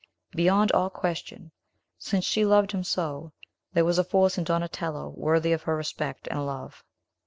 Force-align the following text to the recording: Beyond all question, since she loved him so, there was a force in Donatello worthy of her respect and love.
Beyond 0.31 0.71
all 0.71 0.89
question, 0.89 1.51
since 1.99 2.25
she 2.25 2.43
loved 2.43 2.71
him 2.71 2.83
so, 2.83 3.33
there 3.73 3.85
was 3.85 3.99
a 3.99 4.03
force 4.03 4.35
in 4.35 4.43
Donatello 4.43 5.09
worthy 5.09 5.51
of 5.53 5.61
her 5.61 5.75
respect 5.75 6.27
and 6.31 6.43
love. 6.43 6.83